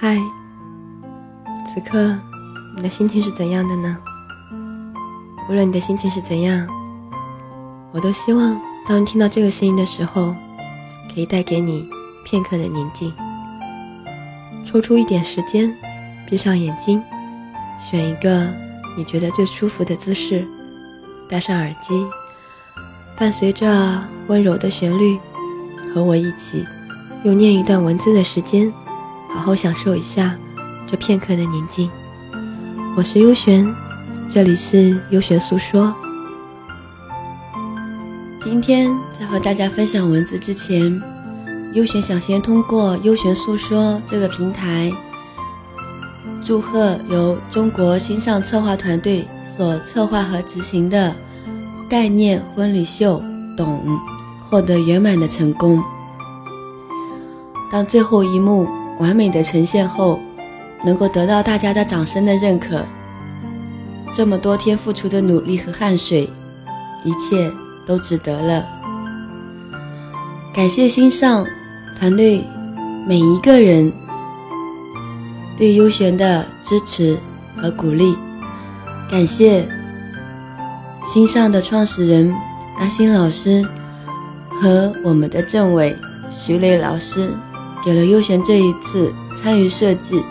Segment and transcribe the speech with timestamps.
[0.00, 0.16] 嗨，
[1.66, 2.16] 此刻
[2.76, 3.98] 你的心情是怎样的呢？
[5.48, 6.68] 无论你的心情是怎样，
[7.90, 10.32] 我都希望当你听到这个声音的时候，
[11.12, 11.84] 可以带给你
[12.24, 13.12] 片刻的宁静。
[14.64, 15.76] 抽出一点时间，
[16.28, 17.02] 闭上眼睛，
[17.80, 18.46] 选一个
[18.96, 20.46] 你觉得最舒服的姿势，
[21.28, 22.06] 戴上耳机，
[23.16, 25.18] 伴随着温柔的旋律，
[25.92, 26.64] 和我一起
[27.24, 28.72] 用念一段文字的时间。
[29.28, 30.34] 好好享受一下
[30.86, 31.90] 这片刻的宁静。
[32.96, 33.74] 我是优璇，
[34.28, 35.94] 这里是优璇诉说。
[38.42, 41.00] 今天在和大家分享文字之前，
[41.74, 44.90] 优璇想先通过优璇诉说这个平台，
[46.42, 51.14] 祝贺由中国新上策划团队所策划和执行的
[51.88, 53.22] 概念婚礼秀
[53.56, 53.98] “懂”
[54.48, 55.82] 获得圆满的成功。
[57.70, 58.66] 当最后一幕。
[58.98, 60.20] 完美的呈现后，
[60.84, 62.84] 能够得到大家的掌声的认可，
[64.14, 66.28] 这么多天付出的努力和汗水，
[67.04, 67.50] 一切
[67.86, 68.66] 都值得了。
[70.54, 71.46] 感谢心上
[71.98, 72.42] 团队
[73.06, 73.92] 每一个人
[75.56, 77.16] 对优璇的支持
[77.56, 78.16] 和鼓励，
[79.10, 79.68] 感谢
[81.06, 82.34] 心上的创始人
[82.78, 83.64] 阿星老师
[84.50, 85.96] 和我们的政委
[86.30, 87.30] 徐磊老师。
[87.84, 90.22] 给了优璇这一次参与设计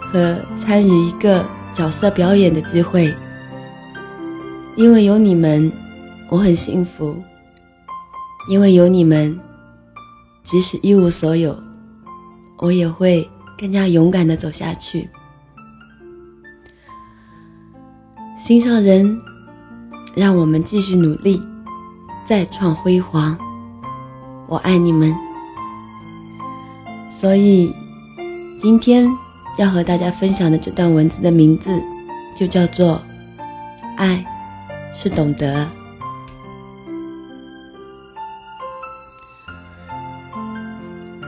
[0.00, 3.14] 和参与一个角色表演的机会，
[4.76, 5.70] 因为有你们，
[6.28, 7.14] 我很幸福；
[8.48, 9.38] 因为有你们，
[10.42, 11.56] 即使一无所有，
[12.58, 15.08] 我也会更加勇敢的走下去。
[18.36, 19.20] 心上人，
[20.14, 21.40] 让我们继续努力，
[22.24, 23.38] 再创辉煌。
[24.48, 25.29] 我爱你们。
[27.20, 27.70] 所以，
[28.58, 29.06] 今天
[29.58, 31.70] 要和大家分享的这段文字的名字，
[32.34, 32.98] 就叫做
[33.98, 34.24] “爱
[34.94, 35.68] 是懂得”。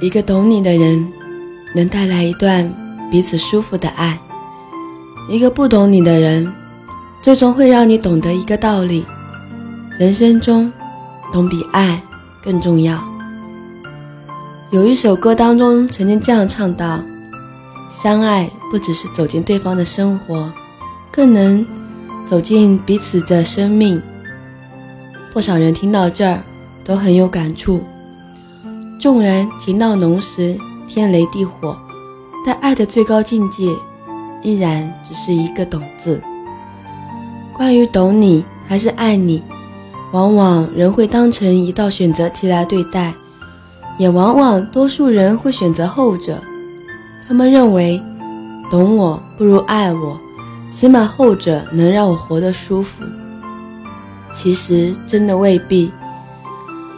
[0.01, 1.13] 一个懂你的人，
[1.75, 2.73] 能带来一段
[3.11, 4.17] 彼此舒服的爱；
[5.29, 6.51] 一个不懂你的人，
[7.21, 9.05] 最终会让你懂得一个道理：
[9.99, 10.73] 人生中，
[11.35, 12.01] 懂比爱
[12.43, 13.12] 更重要。
[14.73, 16.99] 有一首歌当中曾经这样唱道
[17.93, 20.51] ：“相爱不只是走进对方的生活，
[21.11, 21.67] 更能
[22.27, 24.01] 走进彼此的生命。”
[25.31, 26.43] 不少人听到这儿
[26.87, 27.83] 都很有感触。
[28.99, 30.57] 纵然情到浓时
[30.89, 31.77] 天雷地火，
[32.47, 33.69] 但爱的最高境界
[34.43, 36.19] 依然只是一个“懂”字。
[37.53, 39.43] 关于懂你还是爱你，
[40.13, 43.13] 往往人会当成一道选择题来对待。
[43.99, 46.41] 也往往多数人会选择后者，
[47.29, 48.03] 他们认为
[48.71, 50.19] 懂我不如爱我，
[50.71, 53.05] 起码后者能让我活得舒服。
[54.33, 55.91] 其实真的未必，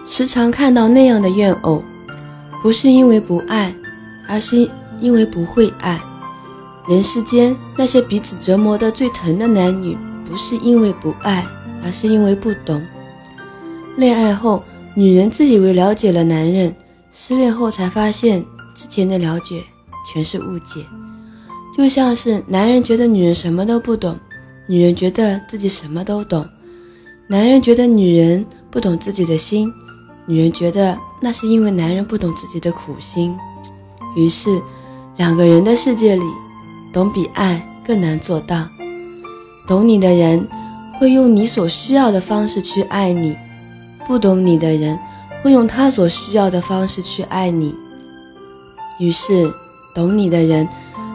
[0.06, 1.82] 时常看到那样的怨偶，
[2.62, 3.74] 不是因为不爱，
[4.28, 4.68] 而是
[5.00, 6.00] 因为不会爱。
[6.88, 11.44] 人世间那些彼此折磨的最疼的男女，不是因为不爱，
[11.84, 12.80] 而是因为不懂。
[13.96, 14.62] 恋爱后，
[14.94, 16.74] 女人自以为了解了男人。
[17.16, 18.44] 失恋后才发现，
[18.74, 19.62] 之前的了解
[20.04, 20.84] 全是误解，
[21.74, 24.18] 就像是男人觉得女人什么都不懂，
[24.66, 26.44] 女人觉得自己什么都懂，
[27.28, 29.72] 男人觉得女人不懂自己的心，
[30.26, 33.32] 女人觉得那是因为男人不懂自己的苦心，
[34.16, 34.60] 于是
[35.16, 36.24] 两个人的世界里，
[36.92, 38.66] 懂比爱更难做到。
[39.68, 40.46] 懂你的人
[40.98, 43.36] 会用你所需要的方式去爱你，
[44.04, 44.98] 不懂你的人。
[45.44, 47.74] 会用他所需要的方式去爱你。
[48.98, 49.52] 于是，
[49.94, 50.66] 懂你的人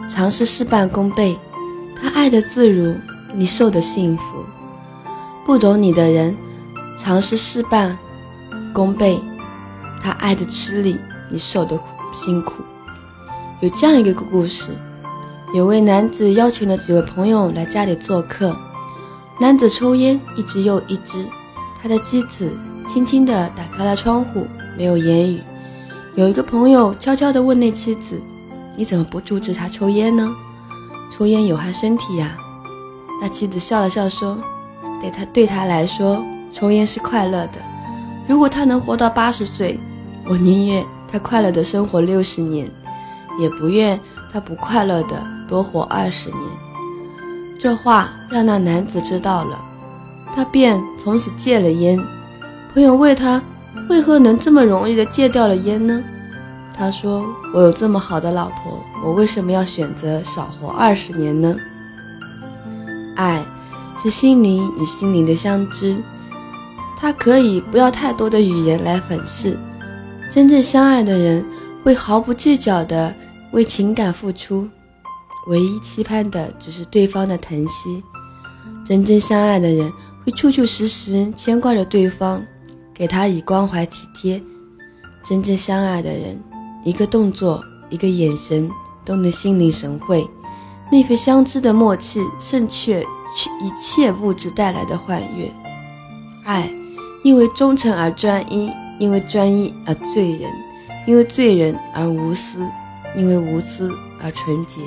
[0.08, 1.36] 尝试事半功倍，
[2.00, 2.94] 他爱的自如，
[3.34, 4.44] 你受的幸福；
[5.44, 6.36] 不懂你的人
[6.96, 7.98] 尝试事半
[8.72, 9.18] 功倍，
[10.00, 10.96] 他爱的吃力，
[11.28, 12.62] 你受的苦辛苦。
[13.58, 14.68] 有这样一个故事：
[15.52, 18.56] 有位男子邀请了几位朋友来家里做客，
[19.40, 21.26] 男子抽烟一支又一支，
[21.82, 22.48] 他的妻子。
[22.92, 25.40] 轻轻地打开了窗户，没有言语。
[26.16, 28.20] 有一个朋友悄悄地问那妻子
[28.74, 30.28] ：“你怎么不阻止他抽烟呢？
[31.08, 32.36] 抽烟有害身体呀。”
[33.22, 34.36] 那妻子笑了笑说
[35.00, 36.20] ：“对他对他来说，
[36.50, 37.60] 抽烟是快乐的。
[38.26, 39.78] 如果他能活到八十岁，
[40.26, 42.68] 我宁愿他快乐的生活六十年，
[43.38, 43.98] 也不愿
[44.32, 46.40] 他不快乐的多活二十年。”
[47.60, 49.56] 这话让那男子知道了，
[50.34, 51.96] 他便从此戒了烟。
[52.72, 53.42] 朋友问他
[53.90, 56.02] ：“为何能这么容易的戒掉了烟呢？”
[56.76, 61.56] 他说：“我有这么好的老婆，我为什么要选择少活二十年呢？”
[63.16, 63.44] 爱
[64.02, 65.96] 是心灵与心灵的相知，
[66.96, 69.58] 它可以不要太多的语言来粉饰。
[70.30, 71.44] 真正相爱的人
[71.82, 73.12] 会毫不计较的
[73.50, 74.66] 为情感付出，
[75.48, 78.02] 唯一期盼的只是对方的疼惜。
[78.86, 79.92] 真正相爱的人
[80.24, 82.42] 会处处时时牵挂着对方，
[83.00, 84.42] 给他以关怀体贴。
[85.24, 86.38] 真正相爱的人。
[86.84, 88.70] 一个动作，一个眼神，
[89.06, 90.26] 都能心领神会。
[90.92, 93.00] 那份相知的默契，胜却
[93.60, 95.50] 一切物质带来的欢悦。
[96.44, 96.70] 爱，
[97.22, 100.50] 因为忠诚而专一，因为专一而醉人，
[101.06, 102.58] 因为醉人而无私，
[103.16, 103.90] 因为无私
[104.22, 104.80] 而纯洁。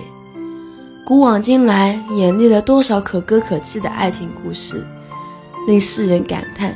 [1.07, 4.85] 古往今来，演绎了多少可歌可泣的爱情故事，
[5.67, 6.75] 令世人感叹。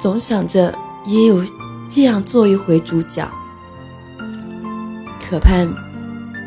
[0.00, 0.74] 总想着
[1.06, 1.44] 也有
[1.88, 3.28] 这样做一回主角。
[5.28, 5.68] 可盼，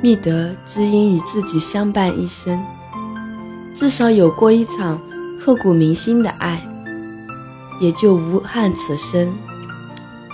[0.02, 2.62] 觅得知音与自己相伴一生，
[3.76, 5.00] 至少有过一场
[5.40, 6.62] 刻骨铭心的爱，
[7.80, 9.34] 也就无憾此生。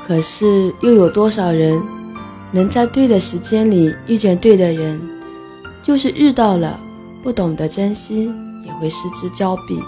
[0.08, 1.80] 可是，又有多少人
[2.52, 5.00] 能在对的时间里遇见对的人？
[5.84, 6.80] 就是遇到了，
[7.22, 8.32] 不懂得珍惜，
[8.66, 9.80] 也会失之交臂。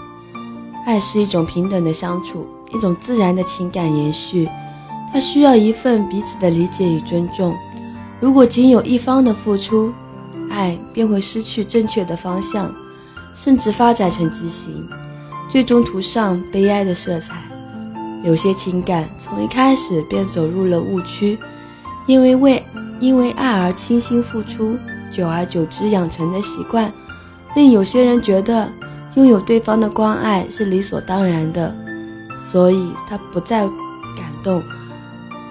[0.86, 4.48] 爱是一种平等的相处，一种自然的情感延续，
[5.12, 7.54] 它需要一份彼此的理解与尊重。
[8.20, 9.92] 如果仅有一方的付出，
[10.50, 12.72] 爱便会失去正确的方向，
[13.34, 14.88] 甚至发展成畸形，
[15.48, 17.34] 最终涂上悲哀的色彩。
[18.22, 21.38] 有些情感从一开始便走入了误区，
[22.06, 22.64] 因为为
[23.00, 24.76] 因为爱而倾心付出，
[25.10, 26.92] 久而久之养成的习惯，
[27.56, 28.70] 令有些人觉得
[29.16, 31.74] 拥有对方的关爱是理所当然的，
[32.52, 33.66] 所以他不再
[34.14, 34.62] 感动。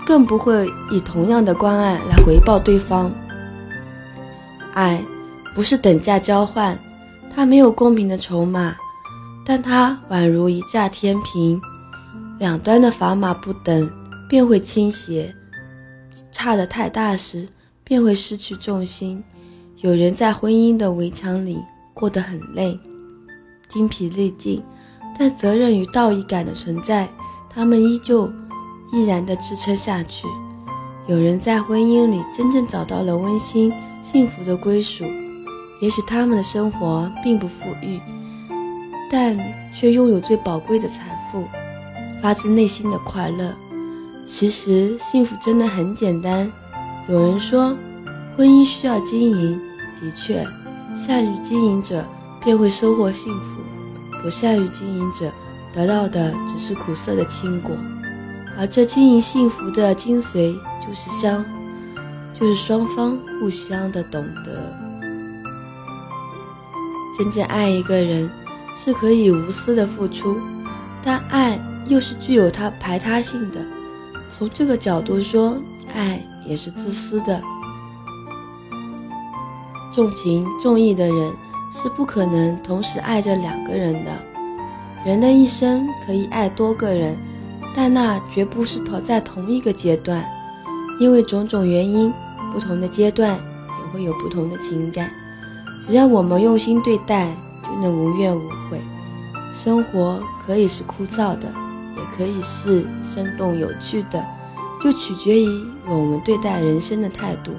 [0.05, 3.11] 更不会以同样的关爱来回报对方。
[4.73, 5.03] 爱
[5.55, 6.77] 不是等价交换，
[7.33, 8.75] 它没有公平的筹码，
[9.45, 11.59] 但它宛如一架天平，
[12.39, 13.89] 两端的砝码不等，
[14.27, 15.33] 便会倾斜；
[16.31, 17.47] 差的太大时，
[17.83, 19.23] 便会失去重心。
[19.77, 21.59] 有人在婚姻的围墙里
[21.93, 22.77] 过得很累，
[23.67, 24.61] 精疲力尽，
[25.21, 27.07] 但责任与道义感的存在，
[27.47, 28.27] 他们依旧。
[28.91, 30.25] 毅然地支撑下去。
[31.07, 33.71] 有人在婚姻里真正找到了温馨
[34.01, 35.05] 幸福的归属，
[35.79, 38.01] 也许他们的生活并不富裕，
[39.11, 39.37] 但
[39.71, 41.45] 却拥有最宝贵的财富，
[42.19, 43.53] 发自内心的快乐。
[44.27, 46.51] 其实幸福真的很简单。
[47.07, 47.77] 有人说，
[48.35, 49.61] 婚姻需要经营，
[50.01, 50.43] 的确，
[50.95, 52.03] 善于经营者
[52.43, 53.61] 便会收获幸福，
[54.21, 55.31] 不善于经营者
[55.73, 57.75] 得到的只是苦涩的青果。
[58.57, 60.53] 而这经营幸福的精髓，
[60.85, 61.43] 就是相，
[62.33, 64.77] 就是双方互相的懂得。
[67.17, 68.29] 真正爱一个人，
[68.77, 70.39] 是可以无私的付出，
[71.03, 73.59] 但爱又是具有它排他性的。
[74.29, 75.57] 从这个角度说，
[75.93, 77.41] 爱也是自私的。
[79.93, 81.33] 重情重义的人
[81.71, 84.11] 是不可能同时爱着两个人的。
[85.05, 87.17] 人的一生可以爱多个人。
[87.73, 90.25] 但那绝不是同在同一个阶段，
[90.99, 92.11] 因为种种原因，
[92.51, 95.09] 不同的阶段也会有不同的情感。
[95.81, 98.81] 只要我们用心对待，就能无怨无悔。
[99.53, 101.47] 生活可以是枯燥的，
[101.95, 104.21] 也可以是生动有趣的，
[104.83, 105.47] 就取决于
[105.87, 107.53] 我们对待人生的态度。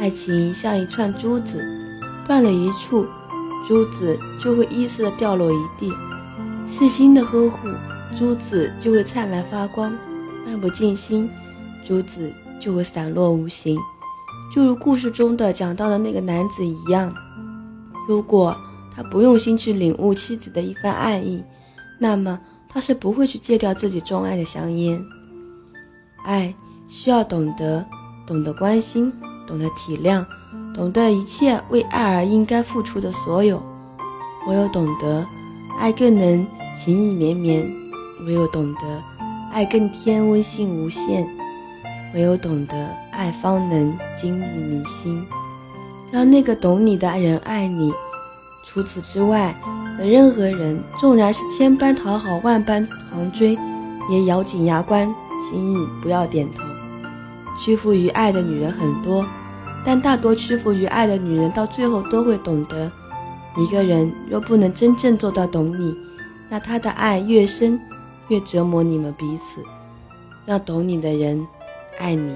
[0.00, 1.64] 爱情像一串珠子，
[2.26, 3.06] 断了一处，
[3.66, 5.92] 珠子就会依次的掉落一地。
[6.66, 7.68] 细心的呵护。
[8.16, 9.92] 珠子就会灿烂发光，
[10.46, 11.28] 漫不经心，
[11.84, 13.78] 珠子就会散落无形。
[14.50, 17.12] 就如故事中的讲到的那个男子一样，
[18.08, 18.56] 如果
[18.94, 21.44] 他不用心去领悟妻子的一番爱意，
[21.98, 25.04] 那么他是不会去戒掉自己钟爱的香烟。
[26.24, 26.54] 爱
[26.88, 27.84] 需要懂得，
[28.26, 29.12] 懂得关心，
[29.46, 30.24] 懂得体谅，
[30.76, 33.62] 懂得一切为爱而应该付出的所有。
[34.46, 35.26] 唯有懂得，
[35.80, 37.66] 爱更能情意绵绵。
[38.26, 38.80] 唯有懂得，
[39.54, 41.26] 爱更添温馨无限；
[42.14, 42.76] 唯有懂得，
[43.10, 45.26] 爱方能经历铭心。
[46.12, 47.90] 让那个懂你的人爱你。
[48.62, 49.58] 除此之外
[49.98, 53.58] 的任何人，纵然是千般讨好、万般狂追，
[54.10, 55.06] 也咬紧牙关，
[55.40, 56.62] 轻易不要点头。
[57.58, 59.24] 屈服于爱的女人很多，
[59.86, 62.90] 但大多屈服于爱的女人，到最后都会懂得：
[63.56, 65.94] 一个人若不能真正做到懂你，
[66.50, 67.80] 那他的爱越深。
[68.28, 69.62] 越折磨你们彼此，
[70.44, 71.46] 让懂你的人
[72.00, 72.34] 爱你。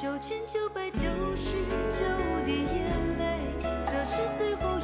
[0.00, 1.02] 九千九百九
[1.36, 2.06] 十九
[2.46, 3.38] 滴眼泪
[3.84, 4.79] 这是最后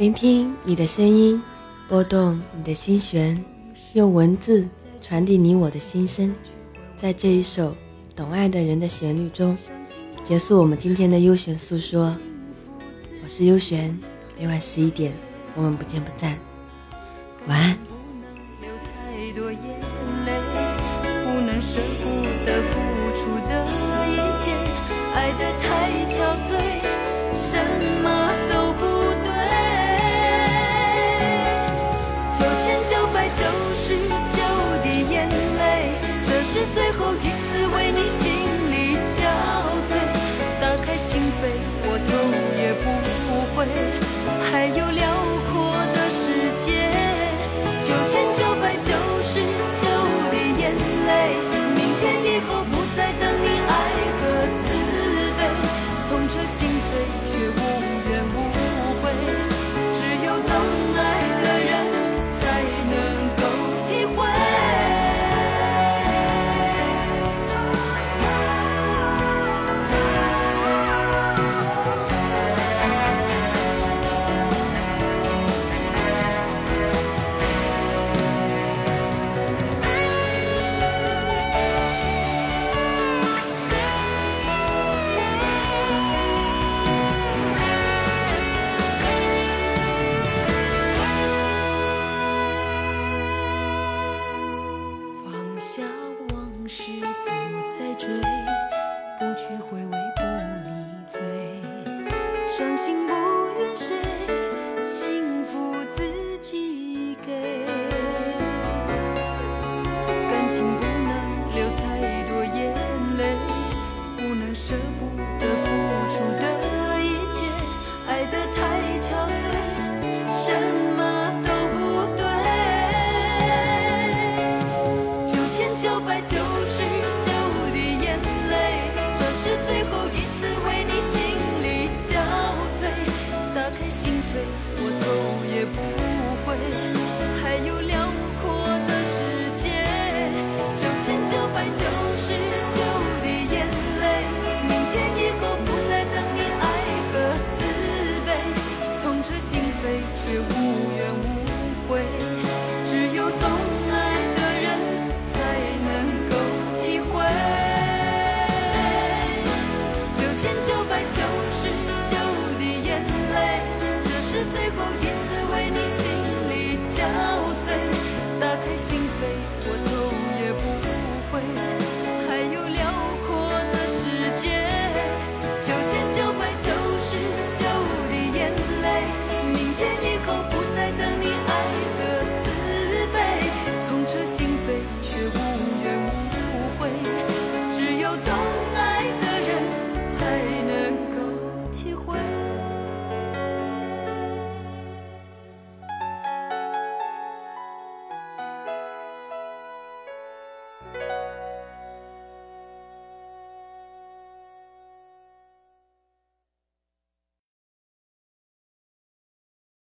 [0.00, 1.38] 聆听你的声音，
[1.86, 3.38] 拨动你的心弦，
[3.92, 4.66] 用文字
[4.98, 6.34] 传递你我的心声，
[6.96, 7.76] 在这一首
[8.16, 9.54] 懂爱的人的旋律中，
[10.24, 12.16] 结束我们今天的悠璇诉说。
[13.22, 13.94] 我是悠璇，
[14.38, 15.12] 每晚十一点，
[15.54, 16.38] 我们不见不散。
[17.46, 17.89] 晚安。
[41.82, 42.10] 我头
[42.60, 42.84] 也不
[43.54, 43.66] 回
[44.50, 45.09] 还有两